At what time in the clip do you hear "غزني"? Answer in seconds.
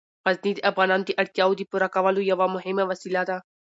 0.27-0.51